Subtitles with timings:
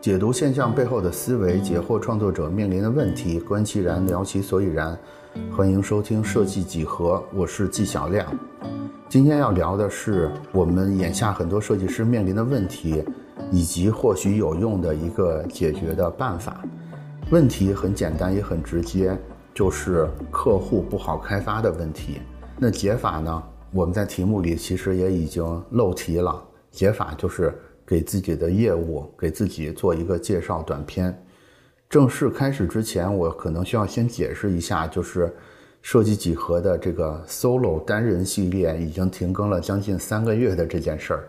[0.00, 4.98] 解读现象背后的思维，解惑创作者面临的问题，观其然，聊其所以然。
[5.54, 8.26] 欢迎收听设计几何，我是纪晓亮。
[9.10, 13.04] 今天要聊的是我们眼下很多设计师面临的问题，
[13.50, 16.64] 以及或许有用的一个解决的办法。
[17.30, 19.14] 问题很简单，也很直接，
[19.52, 22.22] 就是客户不好开发的问题。
[22.56, 23.42] 那解法呢？
[23.70, 26.42] 我们在题目里其实也已经漏题了。
[26.70, 27.52] 解法就是
[27.90, 31.12] 给自己的业务，给自己做一个介绍短片。
[31.88, 35.34] 正式开始之前，我可能需要先解释一下，就是
[35.82, 41.28] 设计几何的这个 solo 单人系列已经停更了将近三个月的这件事儿。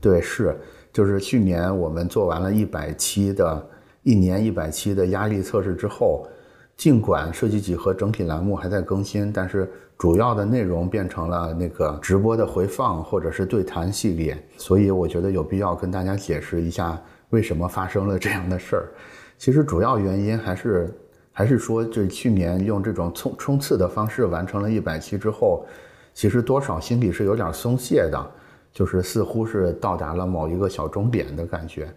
[0.00, 0.56] 对，是，
[0.94, 3.68] 就是去年我们做完了一百期的，
[4.02, 6.26] 一年一百期的压力测试之后，
[6.74, 9.70] 尽管设计几何整体栏目还在更新，但是。
[9.98, 16.96] 主要的内容变成了那个直播的回放或者是对谈系列，所以我觉得有必要跟大家解释一下
[17.30, 18.88] 为什么发生了这样的事儿。
[19.36, 20.96] 其实主要原因还是
[21.32, 25.66] 还是说，这去年用这种冲冲刺的方式完成了一百期之后，
[26.14, 28.30] 其实多少心里是有点松懈的，
[28.72, 31.92] 就是似乎是到达了某一个小终点的感觉。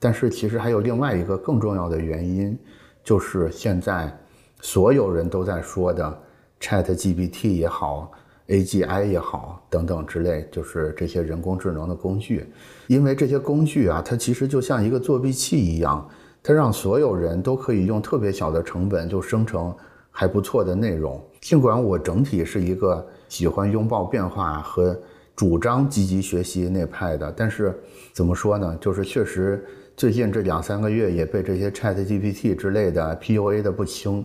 [0.00, 2.58] 但是其实还有另外一个更重要的原因，
[3.04, 4.12] 就是现在
[4.60, 6.18] 所有人都在说的。
[6.64, 8.10] Chat GPT 也好
[8.48, 12.46] ，AGI 也好，等等之类，就是这些人工智能的工具。
[12.86, 16.08] 因为这些工具啊，它其实就像一个作弊器一样，
[16.42, 19.76] 它让所有人都可以用特别小的成本就生成
[20.10, 21.22] 还不错的内容。
[21.42, 24.98] 尽管我整体是一个喜欢拥抱变化和
[25.36, 27.78] 主张积极学习那派的，但是
[28.14, 28.74] 怎么说呢？
[28.80, 29.62] 就是确实
[29.94, 34.24] 最近这两三个月也被这些 Chat GPT 之类的 PUA 的不轻。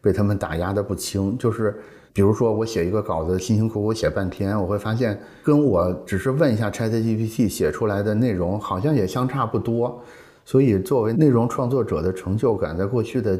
[0.00, 1.78] 被他们打压的不轻，就是
[2.12, 10.02] 比如说我写一个稿子，辛辛苦苦写半天，我会发现跟我只是问一下 ChatGPT 写出来的内容好像也相差不多，
[10.44, 13.38] 所以作为内容创作者的成就感，在过去的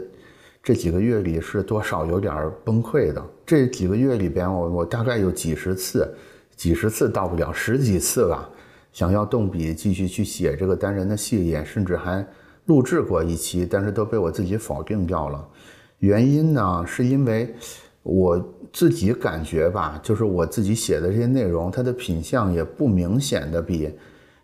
[0.62, 2.34] 这几个月里是多少有点
[2.64, 3.24] 崩溃的。
[3.46, 6.06] 这几个月里边，我我大概有几十次，
[6.54, 8.48] 几十次到不了十几次吧，
[8.92, 12.24] 想要动笔继续去写这个单人的系列，甚至还
[12.66, 15.48] 录制过一期，但是都被我自己否定掉了。
[16.00, 17.54] 原因呢，是因为
[18.02, 18.38] 我
[18.72, 23.90] 自己感觉吧，就是我自己写的这些内容，它的品相也不明显的比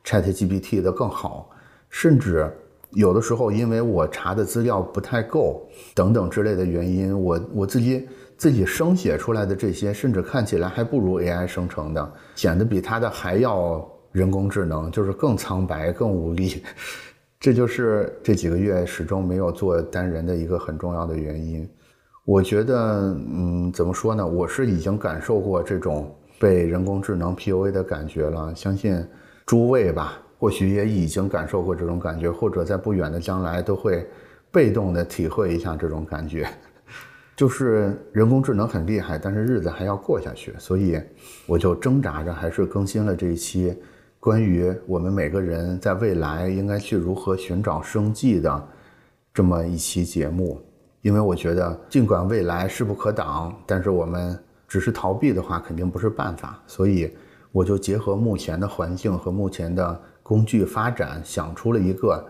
[0.05, 1.51] ChatGPT 的更好，
[1.89, 2.51] 甚至
[2.91, 8.07] 有的时候因为我查的资料不太够等等之类的原因，我我自己
[8.37, 16.63] 自己生写出来的这些，甚至看起来还不如 AI 生成的，显得比它的还要人工智能，就是更苍白、更无力。
[17.39, 21.69] 这就是这几个月始终没有做单人的一个很重要的原因。
[22.25, 24.27] 我觉得，嗯，怎么说呢？
[24.27, 28.53] 我是已经感受过这种被人工智能 PUA 的感觉了。
[28.55, 29.01] 相信
[29.45, 34.05] 诸位吧，或许也已经感受过这种感觉，或者在不远的将来都会
[34.51, 36.49] 被动的体会一下这种感觉。
[37.37, 41.01] 就是人工智能很厉害，但是日子还要过下去，所以
[41.47, 43.77] 我就挣扎着还是更新了这一期。
[44.27, 48.69] 关于我们每个人在未来应该去如何寻找生计的
[49.33, 50.61] 这么一期节目，
[51.01, 57.17] 因为我觉得尽管未来势不可挡，但是我们只是逃避的话肯定不是办法，所以
[57.53, 62.27] 我就结合目前的环境和目前的工具发展，想出了一个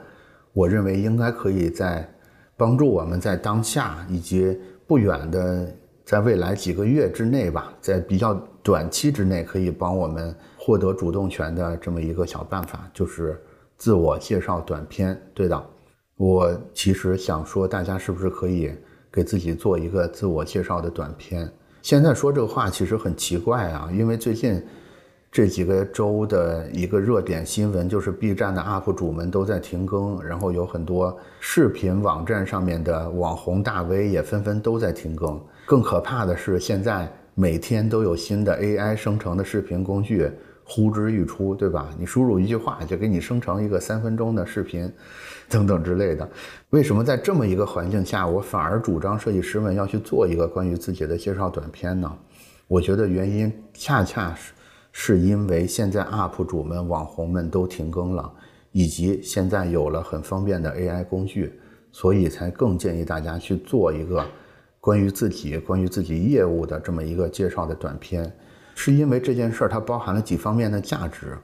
[0.53, 2.07] 我认为应该可以在
[2.59, 4.55] 帮助我们在当下以及
[4.87, 5.75] 不远的
[6.05, 8.35] 在未来几个月之内吧，在比较
[8.67, 10.35] 短期之内可以帮我们。
[10.59, 13.41] 获得主动权的这么一个小办法，就是
[13.77, 15.17] 自我介绍短片。
[15.33, 15.65] 对的，
[16.17, 18.73] 我其实想说，大家是不是可以
[19.13, 21.49] 给自己做一个自我介绍的短片？
[21.83, 24.61] 现在说这个话其实很奇怪啊，因为最近
[25.31, 35.41] 这几个周的一个热点新闻就是 B 站的 UP 主们都在停更，然后有很多视频网站上面的网红大 V 也纷纷都在停更。
[35.65, 40.29] 更可怕的是，现在每天都有新的 AI 生成的视频工具。
[40.69, 41.95] 呼之欲出，对吧？
[41.97, 44.93] 你输入一句话，就给你生成一个三分钟的视频，
[45.49, 46.29] 等等之类的。
[46.71, 52.13] 为什么在这么一个环境下，我反而主张设计师们要去做一个关于自己的介绍短片呢？
[52.67, 54.53] 我觉得原因恰恰是
[54.91, 58.29] 是因为现在 UP 主们、网红们都停更了，
[58.73, 61.53] 以及现在有了很方便的 AI 工具，
[61.93, 64.27] 所以才更建议大家去做一个
[64.87, 68.33] 关于自己、关于自己业务的这么一个介绍的短片。
[68.77, 71.37] 是因为这件事儿它包含了几方面的价值。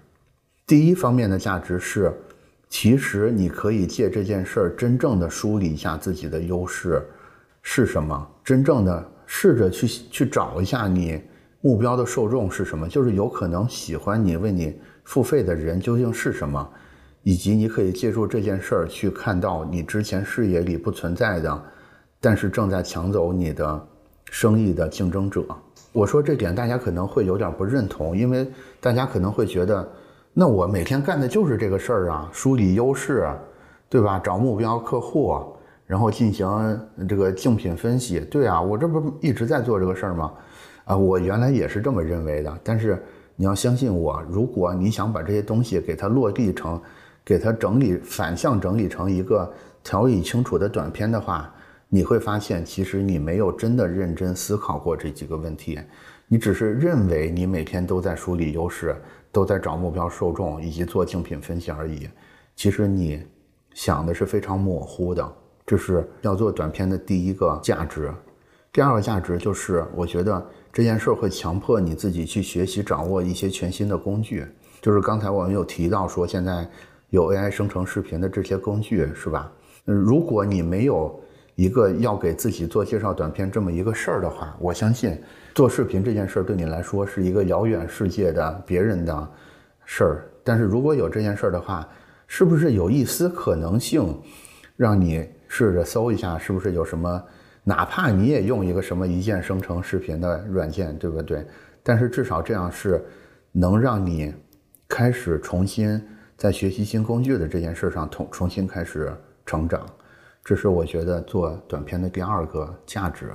[0.64, 2.12] 第一方面的价值是，
[2.68, 7.02] 其实你可以借这件事儿真正的梳理一下自己的优势
[7.62, 11.20] 是什么，真正的试着去去找一下你
[11.62, 16.70] 目标的受众是什么，就是有可能喜欢你为你付费的人究竟是什么。
[17.24, 21.62] 以及你可以借助这件事儿去看到你之前视野里不存在的，
[22.22, 23.86] 但是正在抢走你的
[24.30, 25.44] 生意的竞争者。
[25.92, 28.48] 我说这点大家可能会有点不认同，因为
[28.80, 29.86] 大家可能会觉得，
[30.32, 33.28] 那我每天干的就是这个事儿啊，梳理优势，
[33.90, 34.18] 对吧？
[34.22, 35.38] 找目标客户，
[35.84, 38.20] 然后进行这个竞品分析。
[38.20, 40.32] 对啊，我这不一直在做这个事儿吗？
[40.84, 42.58] 啊，我原来也是这么认为的。
[42.62, 43.02] 但是
[43.36, 46.80] 你要相信我，如果你想把这些东西给它落地成。
[47.24, 49.48] 给它整理反向整理成一个
[49.84, 51.54] 条理清楚的短片的话，
[51.94, 55.78] 你会发现，其实你没有真的认真思考过这几个问题，
[56.26, 58.96] 你只是认为你每天都在梳理优势，
[59.30, 62.08] 都在找目标受众以及做竞品分析而已。
[62.56, 63.22] 其实你
[63.74, 65.32] 想的是非常模糊的。
[65.66, 68.10] 这是要做短片的第一个价值。
[68.72, 70.42] 第二个价值就是，我觉得
[70.72, 74.46] 这件事会强迫你自己去学习掌握一些全新的工具。
[74.80, 76.66] 就是刚才我们有提到说，现在。
[77.10, 79.52] 有 AI 生成视频的这些工具是吧？
[79.84, 81.20] 嗯如果你没有
[81.54, 85.20] 一个要给自己做介绍短片这么一个事儿的话，我相信
[85.54, 89.28] 做视频这件事儿对你来说是一个遥远世界的别人的
[89.84, 90.24] 事儿。
[90.42, 91.88] 但是如果有这件事儿的话，
[92.26, 94.18] 是不是有一丝可能性，
[94.76, 97.22] 让你试着搜一下，是不是有什么？
[97.64, 101.46] 哪怕你也用一个什么一键生成视频的软件，对不对？
[101.82, 103.04] 但是至少这样是
[103.52, 104.34] 能让你
[104.88, 106.02] 开始重新。
[106.34, 109.12] 在学习新工具的这件事上，重重新开始
[109.46, 109.86] 成长，
[110.44, 113.30] 这是我觉得做短片的第二个价值。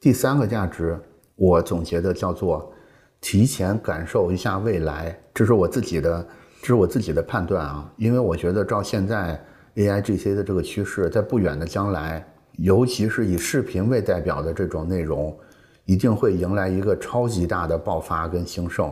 [0.00, 0.98] 第三个价值，
[1.36, 2.72] 我总结的叫做
[3.20, 5.18] 提前感受一下未来。
[5.34, 6.26] 这是我自己的，
[6.60, 7.92] 这是我自己的判断啊。
[7.96, 9.40] 因为我觉得照现在
[9.74, 15.36] AIGC 的这个趋势，在不远的将来，尤其是以视频为代表的这种内容，
[15.84, 18.90] 一定会迎来一个超级大的爆发跟兴盛。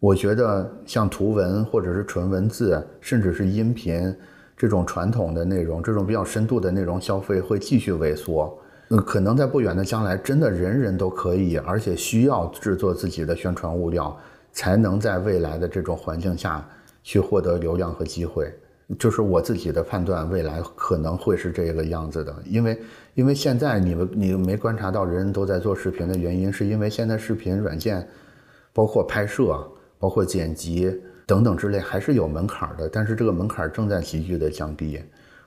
[0.00, 4.14] 我觉得像图文或者是纯文字，甚至是音频
[4.58, 8.58] 这种传统的内容，这种比较深度的内容消费会继续萎缩。
[8.88, 14.18] 嗯，可能在不远的将来，真的人人都可以，而且需要制作自己的宣传物料，
[14.50, 16.68] 才能在未来的这种环境下
[17.04, 18.52] 去获得流量和机会。
[18.98, 22.34] 就是我自己的判断，未来可能会是这个样子的。
[22.44, 22.80] 因为，
[23.14, 28.04] 因为现在你们你没观察到人人都在做视频的原因，是因为现在视频软件，
[28.72, 29.64] 包括拍摄。
[30.00, 30.96] 包括剪辑
[31.28, 34.98] 等等之类，还是有门槛的，但是这个门槛正在急剧的降低。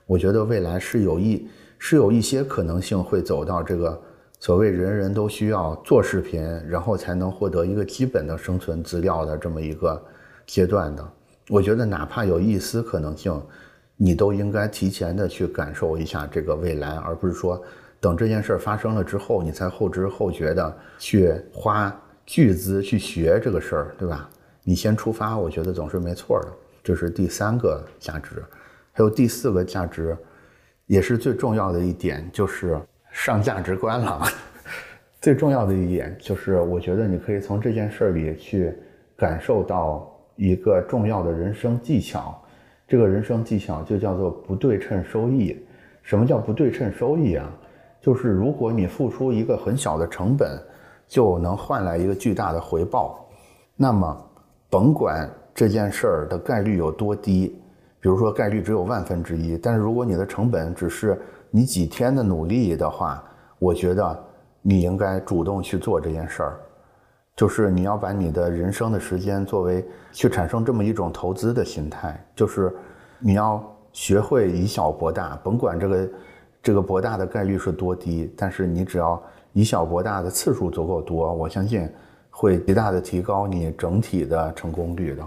[0.06, 4.00] 我觉得未来是有一是有一些可能性会走到这个
[4.38, 10.00] 所谓人人都需要做视频，然后才能获得一个基本的生存资料的这么一个
[10.46, 11.04] 阶段的。
[11.48, 13.42] 我觉得哪怕有一丝可能性，
[13.96, 17.60] 你都应该提前的去感受一下这个未来，而不是说
[17.98, 21.92] 等这件事儿发生了之后，你才后知后觉的去花
[22.24, 24.30] 巨资去学这个事儿，对吧？
[24.64, 26.48] 你先出发，我觉得总是没错的。
[26.84, 28.44] 这是第三个价值，
[28.92, 30.16] 还有第四个价值，
[30.86, 32.80] 也是最重要的一点，就是
[33.10, 34.22] 上价值观了。
[35.20, 38.72] 最重要的一点就是，我觉得你可以从这件事里去
[39.16, 42.36] 感受到一个重要的人生技巧。
[42.88, 45.56] 这个人生技巧就叫做不对称收益。
[46.02, 47.48] 什么叫不对称收益啊？
[48.00, 50.60] 就是如果你付出一个很小的成本，
[51.06, 53.28] 就能换来一个巨大的回报，
[53.76, 54.28] 那么。
[54.72, 57.54] 甭管这件事儿的概率有多低，
[58.00, 63.22] 比如说概率只有万分之一，但是如果你的成本只是你几天的努力的话，
[63.58, 64.24] 我觉得
[64.62, 66.58] 你应该主动去做这件事儿，
[67.36, 72.74] 就是你要把你的人生的时间作为去产生这么一种投资的心态，就是
[73.18, 73.62] 你要
[73.92, 76.08] 学会以小博大，甭管这个
[76.62, 81.86] 这个博大的概率是多低，但是你只要以小博大的次数足够多，我相信。
[82.34, 85.22] 会极大的提高你整体的成功率的，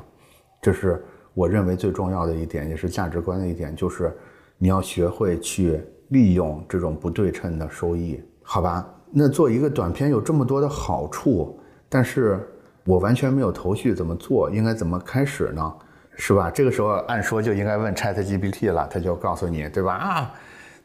[0.60, 1.02] 这是
[1.36, 4.12] 我认为最重要的一点，也是价值观的一点，就是
[4.58, 8.86] 你要学会去利用这种不对称的收益，好吧？
[9.12, 11.58] 那做一个短片有这么多的好处，
[11.88, 12.40] 但是
[12.84, 14.50] 我完全没有头绪，怎么做？
[14.50, 15.74] 应该怎么开始呢？
[16.18, 16.50] 是吧？
[16.50, 19.94] 这个时候按说就应该问 ChatGPT 了，他就告诉你，对吧？
[19.94, 20.34] 啊。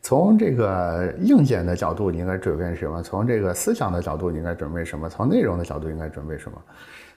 [0.02, 3.02] 从这个硬件的角度，你应该准备什么？
[3.02, 5.09] 从这个思想的角度，你应该准备什么？
[5.09, 6.59] 从内容的角度，应该准备什么？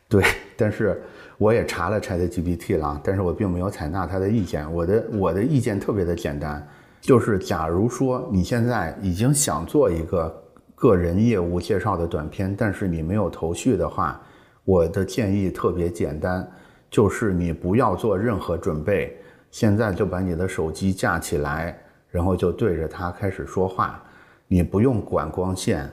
[0.10, 0.22] 对，
[0.58, 1.02] 但是
[1.38, 4.72] 我也查了 ChatGPT 了，但是我并没有采纳他的意见。
[4.72, 6.68] 我的我的意见特别的简单，
[7.00, 10.44] 就是假如说你现在已经想做一个
[10.76, 14.22] 个人业务介绍的短片，但是你没有头绪的话，
[14.66, 16.46] 我的建议特别简单，
[16.92, 19.18] 就是你不要做任何准备，
[19.52, 21.80] 现在就把你的手机架起来。
[22.14, 24.00] 然后就对着它开始说话，
[24.48, 25.92] 你不用管光线，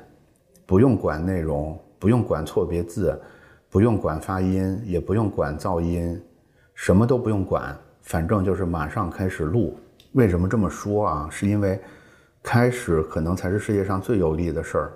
[0.67, 3.19] 不用管内容，不用管错别字，
[3.71, 6.21] 不用管发音，也不用管噪音，
[6.75, 9.75] 什么都不用管，反正就是马上开始录。
[10.13, 11.29] 为什么这么说啊？
[11.31, 11.81] 是因为
[12.43, 14.93] 开始可能才是世界上最有利的事儿。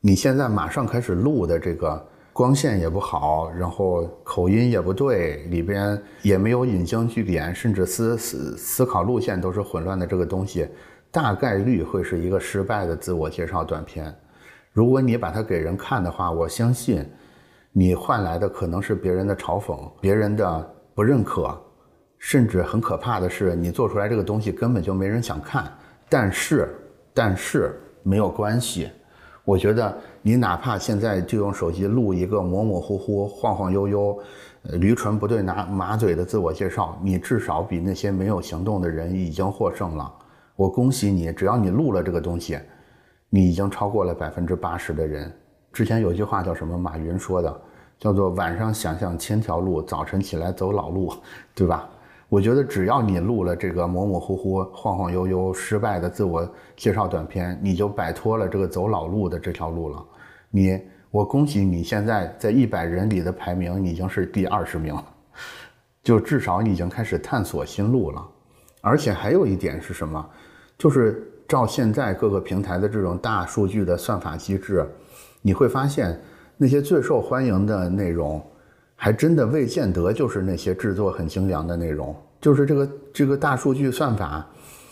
[0.00, 2.06] 你现在马上开始录的这个
[2.38, 10.06] 光线也不好，然后口音也不对，里边也没有引经据典，甚至思思思考路线都是混乱的。
[10.06, 10.68] 这个东西
[11.10, 14.14] 大概率会是一个失败的自我介绍短片。
[14.70, 17.04] 如果你把它给人看的话，我相信
[17.72, 21.60] 你换来的可能是别人的嘲讽、别人的不认可，
[22.18, 25.68] 甚至很可怕的是，你做出来这个东西根本就没人想看。
[26.08, 26.72] 但是，
[27.12, 28.88] 但是没有关系。
[29.48, 34.18] 我觉得你哪怕现在就用手机录一个模模糊糊、晃晃悠悠、
[34.74, 40.12] 驴唇不对马马嘴的自我介绍，你至少比那些没有行动的人已经获胜了。
[40.54, 42.58] 我恭喜你，只要你录了这个东西，
[43.30, 45.32] 你已经超过了百分之八十的人。
[45.72, 46.76] 之前有句话叫什么？
[46.76, 47.60] 马云说的，
[47.98, 51.10] 叫做“晚上想象千条路，早晨起来走老路”，
[51.56, 51.88] 对吧？
[52.28, 60.04] 我觉得只要你录了这个模模糊糊、晃晃悠悠、失败的自我介绍短片，你就摆脱了这个走老路的这条路了。
[60.50, 60.78] 你，
[61.10, 65.04] 我恭喜你，现在在一百人里的排名已经是第二十名了，
[66.02, 68.22] 就至少你已经开始探索新路了。
[68.82, 70.24] 而且还有一点是什么？
[70.76, 74.86] 就是照现在各个平台的这种大数据的算法机制，
[75.40, 76.20] 你会发现
[76.58, 78.38] 那些最受欢迎的内容。
[79.00, 84.44] 还真的未见得就是那些制作很精良的内容，就是这个这个大数据算法，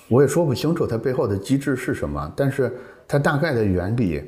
[0.09, 2.73] 我也说不清楚它背后的机制是什么，但是
[3.09, 4.23] 它大概的原理，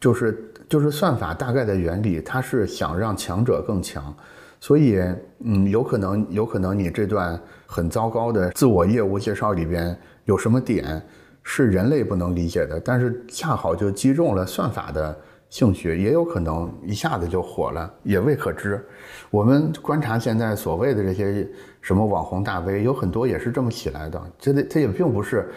[0.00, 4.16] 就是就是算法大概的原理，它是想让强者更强，
[4.60, 4.98] 所以
[5.44, 9.94] 嗯，有可能有可能你这段很糟糕的自我业务介绍里边
[10.24, 11.02] 有什么点
[11.42, 15.14] 是人类不能理解的，但是恰好就击中了算法的。
[15.50, 18.84] 兴趣也有可能一下子就火了，也未可知。
[19.30, 21.48] 我们观察现在所谓的这些
[21.80, 24.22] 什么网红大 V，有很多也是这么起来的。
[24.38, 25.50] 这他也并不是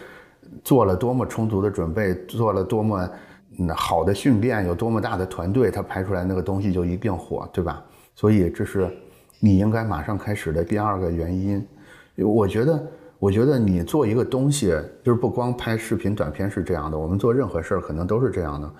[0.64, 3.08] 做了多么充足的准备，做了多么
[3.74, 7.84] 好的训练，有多么大的团队，他拍出来那个东西就一定火，对吧？
[8.14, 8.90] 所以这是
[9.40, 11.66] 你应该马上开始的第二个原因。
[12.16, 12.82] 我觉得，
[13.18, 14.68] 我觉得你做一个东西，
[15.02, 18.70] 就是不光拍视频短片是这样的，我们做任何事儿可能都是这样的。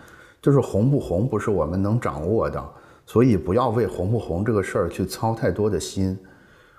[0.42, 2.62] 就是红不红不是我们能掌握的，
[3.06, 6.18] 所以不要为红不红这个事儿去操太多的心。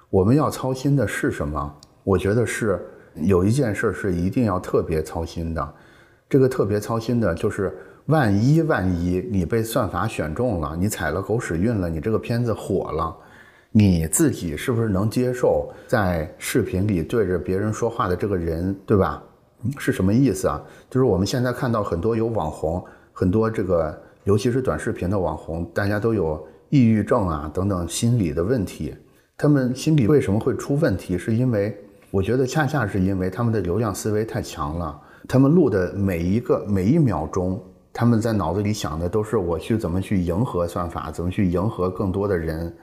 [0.10, 1.76] 我们要操心的是什么？
[2.04, 5.74] 我觉得是有一件事是一定要特别操心的。
[6.30, 7.74] 这个特别操心的就是，
[8.08, 13.16] 万一万一你被算法选中了，你踩了狗屎运了，你这个片子火了，
[13.72, 19.24] 你自己是不是能接受在视频里对着别人说话的这个人，对吧？
[19.78, 20.62] 是什么意思啊？
[20.90, 22.84] 就是我们现在看到很多有网红。
[23.14, 28.94] 很多这个，尤其是短视频的网红，大家都有抑郁症啊等等心理的问题。
[29.38, 31.18] 他们心理为什么会出问题？
[31.18, 31.78] 是因为
[32.10, 35.00] 我觉得恰恰是因为他们的流量思维太强了。
[35.28, 37.62] 他们录的每一个每一秒钟，
[37.94, 42.76] 他们在脑子里想的都是我去怎么去迎合算法，怎么去迎合更多的人，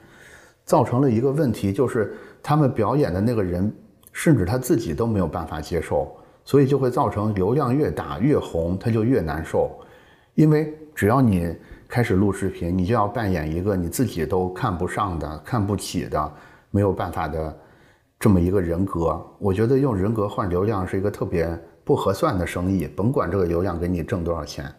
[0.64, 3.72] 造成了一个问题，就是他们表演的那个人，
[4.12, 6.10] 甚至他自己都没有办法接受，
[6.44, 9.70] 所以就会造成流量越大越红，他就越难受。
[10.34, 11.54] 因为只要你
[11.88, 16.32] 开始录视频，你就要扮演一个你自己都看不上的、看不起的、
[16.70, 17.58] 没有办法的
[18.18, 19.20] 这么一个人格。
[19.38, 24.72] 我觉得用人格换流量是一个特别不合算的生意，甭管这个流量给你挣多少钱，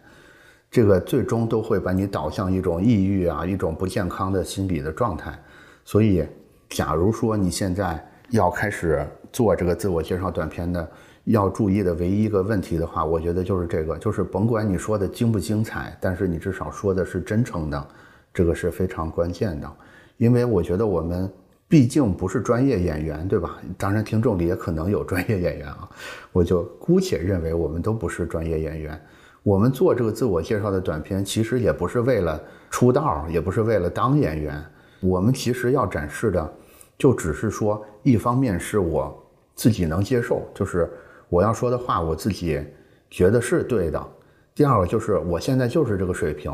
[0.70, 5.38] 这个最终都会把你导向一种抑郁啊、一种不健康的心理的状态。
[5.84, 6.26] 所以，
[6.70, 10.90] 假如说你现在要开始做这个自我介绍短片的。
[11.24, 17.88] 要注意的唯一一个问题的话，我觉得就是这个，就是甭管你说的精不精彩，但是你至少说的是真诚的，
[18.34, 19.70] 这个是非常关键的。
[20.16, 21.30] 因为我觉得我们
[21.68, 23.56] 毕竟不是专业演员，对吧？
[23.78, 25.88] 当然，听众里也可能有专业演员啊，
[26.32, 29.00] 我就姑且认为我们都不是专业演员。
[29.44, 34.60] 我们做这个自我介绍的短片，其实也不是为了出道，也不是为了当演员。
[35.00, 36.52] 我们其实要展示的，
[36.98, 39.16] 就只是说，一方面是我
[39.54, 40.90] 自己能接受，就是。
[41.32, 42.62] 我要说的话，我自己
[43.08, 44.06] 觉得是对的。
[44.54, 46.52] 第二个就是我现在就是这个水平，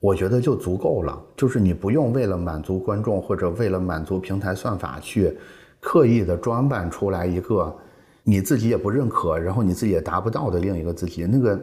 [0.00, 1.16] 我觉得就足够了。
[1.36, 5.38] 就是你不用为了满足观众或者为了满足平台算法去
[5.78, 7.72] 刻意的装扮出来一个
[8.24, 11.56] 你自己也不认可，然后你自己也达不到的另一个自己，那个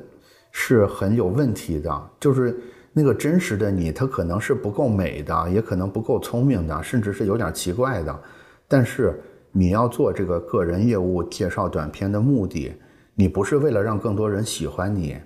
[0.53, 2.09] 是很有问题的。
[2.17, 2.57] 就是
[2.93, 8.19] 那个真实的你，他可能是不够美的，也可能不够聪明的，甚至是有点奇怪的，
[8.69, 9.21] 但是。
[9.57, 12.71] 你要做这个个人业务介绍短片的目的，
[13.15, 15.17] 你不是为了让更多人喜欢你，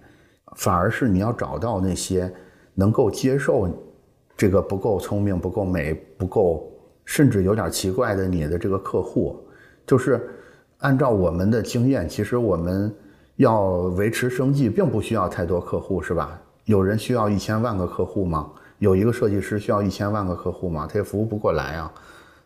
[0.56, 2.34] 反而是你要找到那些
[2.74, 3.70] 能够接受
[4.38, 6.72] 这个不够聪明、不够美、不够
[7.04, 9.38] 甚至有点奇怪的你的这个客户。
[9.86, 10.26] 就是
[10.78, 12.90] 按照我们的经验，其实我们
[13.36, 13.64] 要
[13.98, 16.42] 维持生计，并不需要太多客户，是吧？
[16.64, 18.50] 有人需要一千万个客户吗？
[18.80, 20.88] 有一个设计师需要一千万个客户吗？
[20.90, 21.92] 他也服务不过来啊。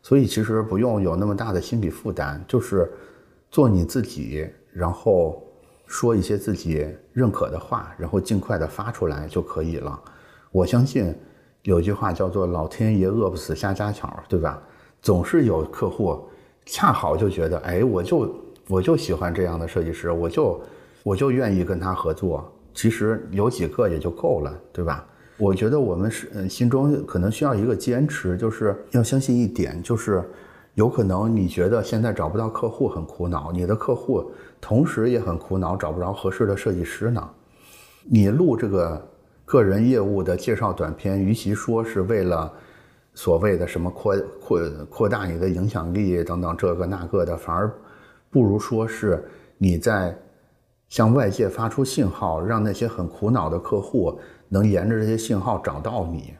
[0.05, 2.87] 所以其实不用有那么大的心理负担，就是
[3.49, 5.43] 做你自己，然后
[5.87, 9.99] 说一些自己认可的话，然后尽快的发出来就可以了。
[10.51, 11.11] 我相信
[11.63, 14.61] 有句话叫做“老天爷饿不死瞎家巧”，对吧？
[15.01, 16.23] 总是有客户
[16.67, 18.31] 恰好就觉得，哎，我就
[18.67, 20.61] 我就喜欢这样的设计师，我就
[21.01, 22.47] 我就愿意跟他合作。
[22.75, 25.03] 其实有几个也就够了，对吧？
[25.37, 30.23] 我觉得我们是嗯心中可能需要一个坚持，就是要相信一点，就是
[30.73, 37.29] 有可能你觉得现在找不到客户很苦恼，你的客户同时也很苦恼找不着合适的设计师呢。
[38.03, 39.07] 你录这个
[39.45, 42.51] 个人业务的介绍短片，与其说是为了。
[43.17, 47.73] 所谓的什么扩扩扩大你的影响力等等这个那个的，反而
[48.29, 49.23] 不如说是
[49.57, 50.13] 你在
[50.89, 56.33] 向外界发出信号，让那些很苦恼的客户能沿着这些信号找到你，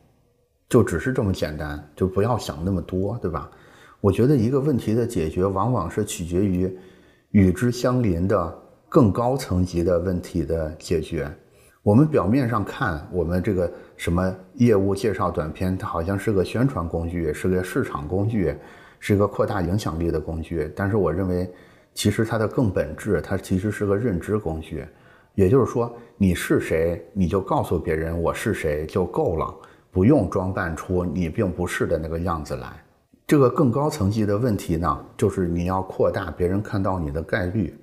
[0.70, 3.50] 就只是这么简单，就不要想那么多，对吧？
[4.02, 6.78] 我觉得一个问题的解决，往往是取决于
[7.32, 8.56] 与之相邻的
[8.88, 11.30] 更高层级的问题的解决。
[11.82, 18.56] 我们表面上看，我们这个什么业务介绍短片，它好像是个宣传工具，是个市场工具，
[19.00, 20.72] 是一个扩大影响力的工具。
[20.76, 21.52] 但是我认为，
[21.94, 24.86] 其实它的更本质，它其实是个认知工具。
[25.36, 29.54] 也就是说，你是谁，你就告诉别人我是谁就够了，
[29.92, 32.84] 不用装扮出你并不是的那个样子来。
[33.28, 37.78] 这个更高层级的问题呢，就是你要扩大别人看到你的概率。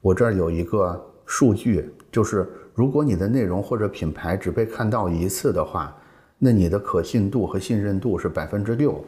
[0.00, 2.46] 我这儿有一个数据，就是。
[2.76, 5.96] 如果你的内容或者品牌只被看到一次的话，
[6.38, 9.02] 那你的可信度和信任度是百分之六。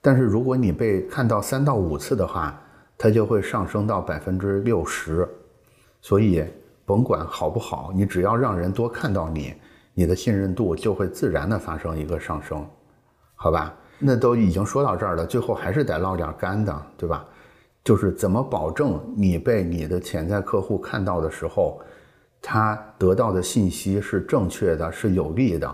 [0.00, 2.56] 但是如果你被看到三到五次的话，
[2.96, 5.28] 它就会上升到百分之六十。
[6.00, 6.44] 所以
[6.90, 9.54] 甭管好不好，你只要让人多看到你，
[9.94, 12.66] 你的信任度就会自然的发生一个上升，
[13.36, 13.72] 好吧？
[14.00, 17.24] 那都已经说到这儿了，最后还是得唠点干的，对吧？
[17.84, 21.80] 就是怎么保证你被你的潜在客户看到的时候。
[22.42, 25.72] 他得到的信息是正确的，是有利的。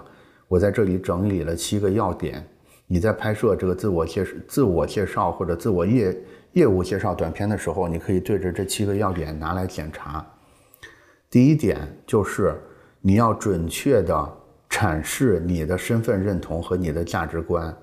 [0.48, 2.46] 我在这里整理了七个要点。
[2.86, 10.22] 你在拍摄这个自我介自我介绍或者自我业业务介绍短片的时候，你可以对着这七个要点拿来检查。
[11.36, 12.58] 第一点就是
[13.02, 14.36] 你要准确的
[14.70, 17.76] 阐释你的身份认同和你的价值观。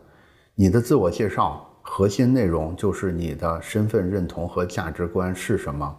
[0.55, 5.95] 你的自我介绍核心内容就是你的身份认同和价值观是什么。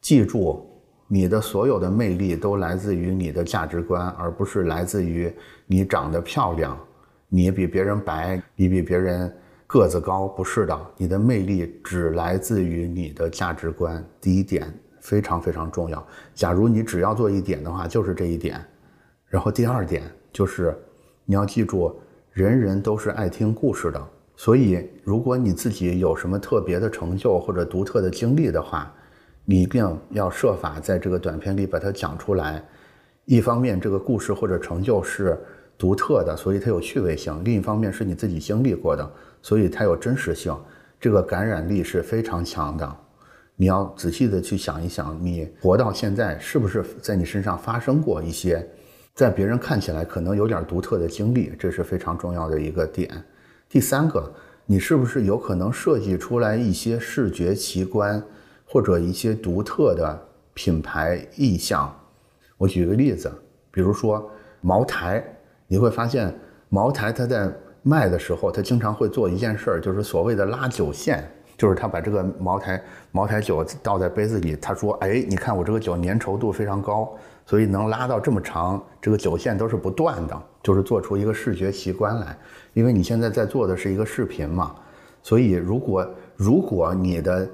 [0.00, 0.64] 记住。
[1.08, 5.30] 你的所有的魅力都来自于你的价值观，而不是来自于
[5.66, 6.78] 你长得漂亮，
[7.28, 9.30] 你比别人白，你比别人
[9.66, 10.28] 个子高。
[10.28, 14.02] 不是的，你的魅力只来自于你的价值观。
[14.20, 16.02] 第一点非常非常重要。
[16.34, 18.58] 假如你只要做一点的话，就是这一点。
[19.26, 20.74] 然后第二点就是，
[21.26, 21.94] 你要记住，
[22.32, 24.02] 人人都是爱听故事的。
[24.36, 28.92] 所以，如果你自己有什么特别的成就或者独特的经历的话，
[29.44, 32.64] 你一定要设法在这个短片里把它讲出来。
[33.24, 35.38] 一方面，这个故事或者成就是
[35.76, 39.12] 独特的，所以它有趣味性；另一方面，是你自己经历过的，
[39.42, 40.56] 所以它有真实性。
[40.98, 42.96] 这个感染力是非常强的。
[43.62, 48.68] 你要仔细的去想一想，你活到现在，是不是在你身上发生过一些
[49.14, 51.52] 在别人看起来可能有点独特的经历？
[51.56, 53.08] 这是非常重要的一个点。
[53.68, 54.28] 第三个，
[54.66, 58.20] 你是不是有可能设计出来一些视觉奇观？
[58.66, 60.20] 或者一些独特的
[60.54, 61.94] 品牌意象，
[62.58, 63.30] 我举个例子，
[63.70, 64.28] 比如说
[64.60, 65.24] 茅台，
[65.68, 66.34] 你会发现
[66.68, 67.48] 茅台它在
[67.82, 71.30] 卖的时候，它经常会做一件事儿，就是所谓的拉酒线，
[71.62, 82.36] 就是他把这个茅台茅台酒倒在杯子里，他说：“哎，你看我这个酒粘稠度非常高，所以能拉到这么长，这个酒线都是不断的，就是做出一个视觉奇观来。
[82.72, 84.74] 因为你现在在做的是一个视频嘛，
[85.22, 87.48] 所以如果如果你的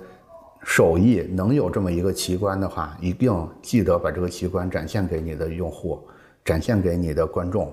[0.64, 6.00] 手艺能有这么一个奇观的话，一定记得把这个奇观展现给你的用户，
[6.42, 7.70] 展现给你的观众，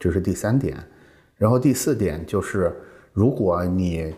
[0.00, 0.76] 这是第三点。
[1.36, 2.74] 然后第四点就是，
[3.12, 4.12] 如果你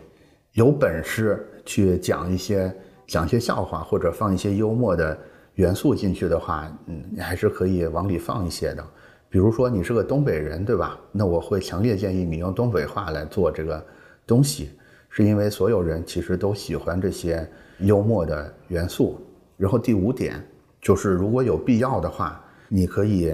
[0.52, 2.74] 有本事去讲一些
[3.06, 5.16] 讲一些笑话，或者放一些幽默的
[5.56, 8.82] 元素进去的话，嗯，你还是可以往里放一些的。
[9.28, 10.98] 比如说你是个东北人，对吧？
[11.12, 13.84] 那我会强烈建议你用东北话来做这个
[14.26, 14.70] 东西，
[15.10, 17.46] 是因为所有人其实都喜欢这些。
[17.82, 19.20] 幽默的元素，
[19.56, 20.44] 然后第五点
[20.80, 23.32] 就是，如果有必要的话，你可以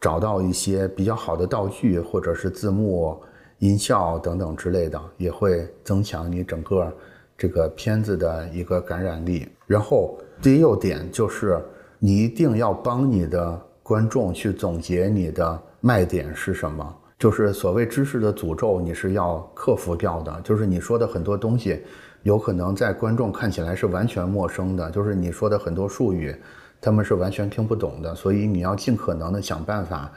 [0.00, 3.16] 找到一些比较好的道具，或者是字幕、
[3.60, 6.92] 音效等等之类的，也会增强你整个
[7.38, 9.48] 这个片子的一个感染力。
[9.66, 11.58] 然后第六点就是
[11.98, 20.40] 你一定要帮你的观众去总结你的卖点是什么，就是所谓知识的诅咒，你是要克服掉的。
[20.42, 21.80] 就是你说的很多东西，
[22.24, 26.36] 有可能在观众看起来是完全陌生的，就是你说的很多术语，
[26.80, 30.12] 他们是完全听不懂的，所以你要尽可能的想办法。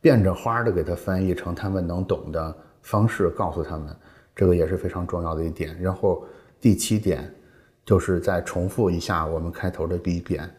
[0.00, 3.86] 变着花的给他翻译成他们能懂的方式，告诉他们，
[4.36, 5.74] 这个也是非常重要的一点。
[5.80, 6.22] 然后
[6.64, 7.30] 第七点，
[7.84, 10.50] 就是再重复一下我们开头的第一点，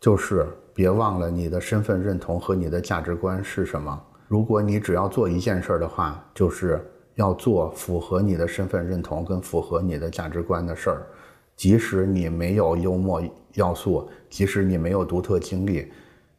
[0.00, 0.44] 就是
[0.74, 4.04] 别忘了你的身份认同和你的价值观是什么。
[4.26, 11.06] 如果你只要做一件事儿的话，就是要做符合你的身份认同跟符合你的价值观的事儿，
[11.54, 13.22] 即使你没有幽默
[13.52, 15.92] 要素，即使你没有独特经历，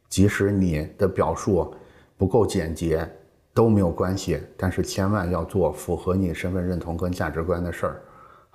[0.06, 1.74] 即使你的表述。
[2.18, 3.10] 不够简洁
[3.54, 8.02] 都没有关系，但是千万要做符合你身份认同跟价值观的事儿，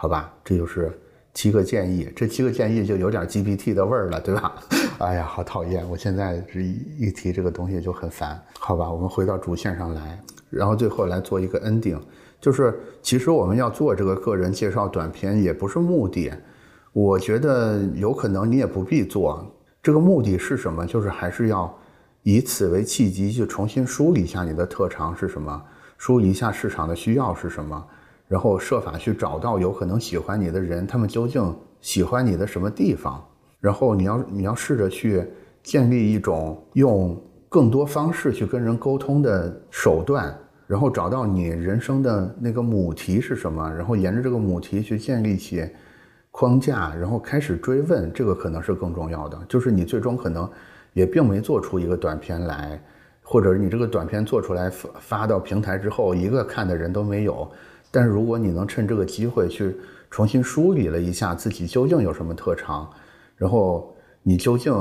[0.02, 0.34] 好吧？
[0.46, 0.98] 这就是
[1.34, 4.56] 七个建议，这七个建议就有点 GPT 的味儿了，对吧？
[5.00, 5.86] 哎呀，好讨厌！
[5.90, 8.90] 我现在这一提这个东西就很烦，好吧？
[8.90, 10.18] 我们回到主线上来，
[10.50, 12.00] 然后最后来做一个 ending，
[12.40, 16.32] 就是其实我们要做这个个人介绍短片也不是目的，
[16.94, 19.46] 我觉得有可能你也不必做，
[19.84, 20.86] 这个目的是什么？
[20.86, 21.78] 就是还是要。
[22.24, 25.64] 以此为契机，去重新梳理一下你的特长是什么，
[25.98, 27.88] 梳理一下市场的需要是什么，
[28.30, 33.22] 然后设法去找到有可能喜欢你的人，他们究竟喜欢你的什么地方，
[33.60, 35.28] 然后你要你要试着去
[35.62, 40.34] 建立一种用更多方式去跟人沟通的手段，
[40.66, 45.70] 然后找到你人生的那个母题是什么，然后沿着这个母题去建立起
[46.32, 50.50] 框架，然后开始追问，这个可能是更重要的，就是你最终可能。
[50.94, 52.82] 也并没做出一个短片来，
[53.22, 57.50] 或者你这个短片做出来发发到平台之后，一个看的人都没有。
[57.92, 59.76] 但是如果你能趁这个机会去
[60.10, 62.90] 重新梳理了一下自己究竟有什么特长，
[63.36, 64.74] 然后你究竟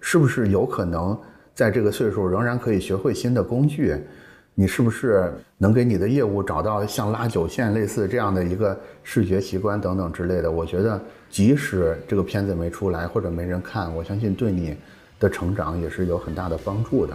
[0.00, 1.18] 是不是有可能
[1.54, 3.96] 在这个岁数仍然可以学会新的工具，
[4.54, 10.50] 你是不是能给你的业务找到像拉九线类似这样的一个视觉奇观等等之类的？
[10.50, 14.76] 我觉得即使这个片子没出来或者没人看，我相信对你。
[15.20, 17.14] 的成长也是有很大的帮助的。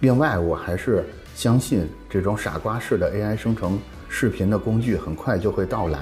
[0.00, 5.98] 另外，我还是相信这种傻瓜式的 AI 生成视频的工具很快就会到来。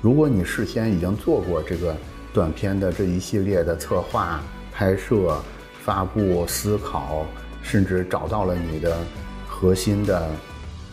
[0.00, 1.96] 如果你事先已经做过这个
[2.32, 4.40] 短片的这一系列的策划、
[4.72, 5.36] 拍摄、
[5.82, 7.26] 发布、思考，
[7.60, 8.96] 甚至找到了你的
[9.48, 10.30] 核心的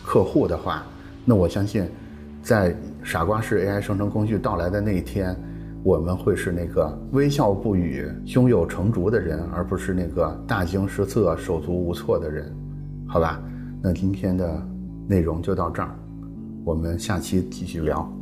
[0.04, 0.84] 客户的话，
[1.24, 1.88] 那我相信，
[2.42, 2.74] 在
[3.04, 5.36] 傻瓜式 AI 生成工具到来的那一天。
[5.84, 12.54] 我们会是那个微笑不语、胸有成竹的人，而不是那个大惊失色、手足无措的人，
[13.06, 13.42] 好吧？
[13.82, 14.64] 那今天的
[15.08, 15.90] 内容就到这儿，
[16.64, 18.21] 我们下期继续聊。